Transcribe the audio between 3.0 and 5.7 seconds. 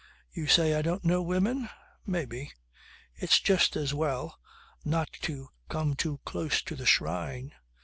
It's just as well not to